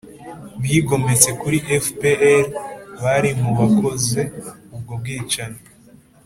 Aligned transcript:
bigometse 0.61 1.29
kuri 1.41 1.57
fpr 1.85 2.43
bari 3.03 3.29
mu 3.41 3.51
bakoze 3.59 4.21
ubwo 4.75 4.93
bwicanyi, 5.01 5.61